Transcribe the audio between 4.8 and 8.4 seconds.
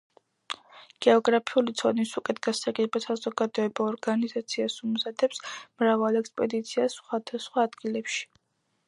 უმზადებს მრავალ ექსპედიციას სხვადასხვა ადგილებში.